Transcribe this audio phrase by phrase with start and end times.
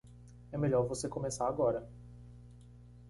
[0.51, 1.87] É melhor você começar agora.